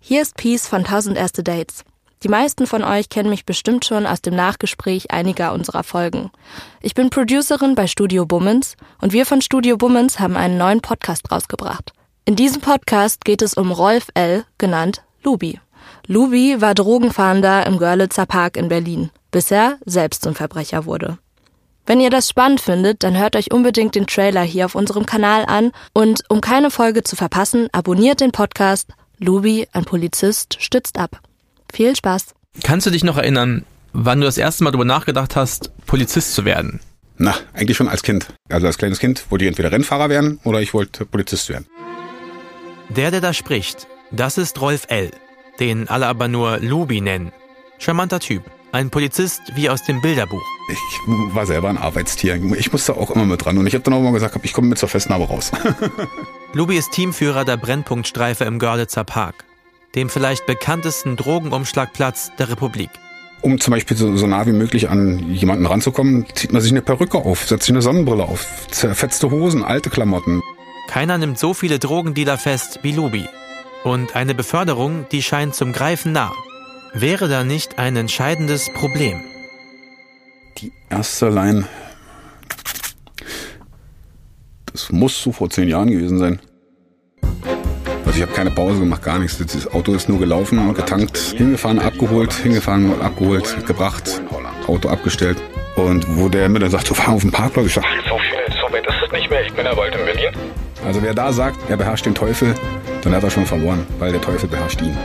[0.00, 1.84] Hier ist Peace von 1000 Erste Dates.
[2.22, 6.30] Die meisten von euch kennen mich bestimmt schon aus dem Nachgespräch einiger unserer Folgen.
[6.80, 11.30] Ich bin Producerin bei Studio Bummens und wir von Studio Bummens haben einen neuen Podcast
[11.30, 11.92] rausgebracht.
[12.24, 15.60] In diesem Podcast geht es um Rolf L., genannt Lubi.
[16.06, 21.18] Lubi war Drogenfahnder im Görlitzer Park in Berlin, bis er selbst zum Verbrecher wurde.
[21.86, 25.44] Wenn ihr das spannend findet, dann hört euch unbedingt den Trailer hier auf unserem Kanal
[25.46, 28.88] an und um keine Folge zu verpassen, abonniert den Podcast
[29.20, 31.20] Lubi, ein Polizist, stützt ab.
[31.72, 32.34] Viel Spaß.
[32.62, 36.44] Kannst du dich noch erinnern, wann du das erste Mal darüber nachgedacht hast, Polizist zu
[36.44, 36.80] werden?
[37.16, 38.28] Na, eigentlich schon als Kind.
[38.48, 41.66] Also als kleines Kind wollte ich entweder Rennfahrer werden oder ich wollte Polizist werden.
[42.90, 45.10] Der, der da spricht, das ist Rolf L.,
[45.58, 47.32] den alle aber nur Lubi nennen.
[47.78, 48.44] Charmanter Typ.
[48.70, 50.44] Ein Polizist wie aus dem Bilderbuch.
[50.70, 52.36] Ich war selber ein Arbeitstier.
[52.56, 53.58] Ich musste auch immer mit dran.
[53.58, 55.50] Und ich habe dann auch mal gesagt, ich komme mit zur Festnahme raus.
[56.52, 59.44] Lubi ist Teamführer der Brennpunktstreife im Görlitzer Park
[59.94, 62.90] dem vielleicht bekanntesten Drogenumschlagplatz der Republik.
[63.40, 66.82] Um zum Beispiel so, so nah wie möglich an jemanden ranzukommen, zieht man sich eine
[66.82, 70.42] Perücke auf, setzt sich eine Sonnenbrille auf, zerfetzte Hosen, alte Klamotten.
[70.88, 73.26] Keiner nimmt so viele Drogendealer fest wie Lubi.
[73.84, 76.32] Und eine Beförderung, die scheint zum Greifen nah.
[76.94, 79.20] Wäre da nicht ein entscheidendes Problem?
[80.58, 81.68] Die erste Line.
[84.88, 86.40] Das muss so vor zehn Jahren gewesen sein.
[88.06, 89.36] Also ich habe keine Pause gemacht, gar nichts.
[89.36, 94.22] Das Auto ist nur gelaufen, getankt, hingefahren, abgeholt, hingefahren, abgeholt, gebracht,
[94.66, 95.36] Auto abgestellt.
[95.76, 98.56] Und wo der mir dann sagt, du fahr auf den Parkplatz, ich sag, so viel,
[98.62, 100.30] so weit ist es nicht mehr, ich bin ja bald in Berlin.
[100.86, 102.54] Also wer da sagt, er beherrscht den Teufel,
[103.02, 104.96] dann hat er schon verloren, weil der Teufel beherrscht ihn.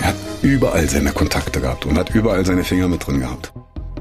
[0.00, 3.52] Er hat überall seine Kontakte gehabt und hat überall seine Finger mit drin gehabt.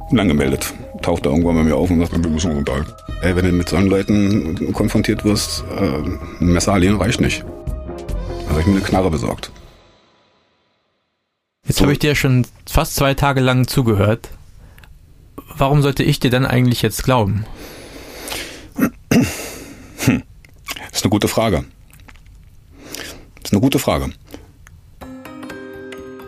[0.10, 0.74] Und dann gemeldet.
[1.02, 2.94] Taucht er irgendwann bei mir auf und sagt, wir müssen uns unterhalten.
[3.22, 5.98] Ey, wenn du mit solchen Leuten konfrontiert wirst, äh,
[6.40, 7.44] ein Messer allein reicht nicht.
[7.44, 9.52] Also habe ich mir eine Knarre besorgt.
[11.66, 11.84] Jetzt so.
[11.84, 14.30] habe ich dir schon fast zwei Tage lang zugehört.
[15.58, 17.46] Warum sollte ich dir denn eigentlich jetzt glauben?
[18.76, 18.94] Hm.
[20.90, 21.66] Das ist eine gute Frage.
[23.36, 24.10] Das ist eine gute Frage.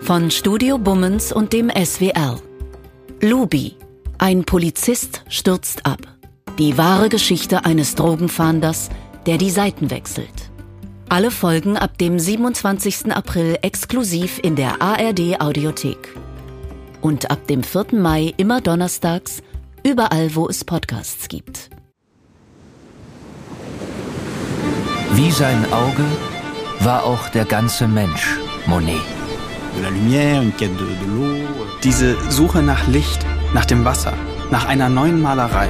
[0.02, 2.40] Von Studio Bummens und dem SWR.
[3.22, 3.76] Lubi.
[4.20, 6.19] Ein Polizist stürzt ab.
[6.60, 8.90] Die wahre Geschichte eines Drogenfahnders,
[9.26, 10.52] der die Seiten wechselt.
[11.08, 13.14] Alle Folgen ab dem 27.
[13.14, 16.18] April exklusiv in der ARD Audiothek.
[17.00, 17.94] Und ab dem 4.
[17.94, 19.42] Mai immer donnerstags,
[19.86, 21.70] überall wo es Podcasts gibt.
[25.14, 26.04] Wie sein Auge
[26.82, 29.00] war auch der ganze Mensch Monet.
[31.86, 34.14] Diese Suche nach Licht, nach dem Wasser,
[34.52, 35.70] nach einer neuen Malerei.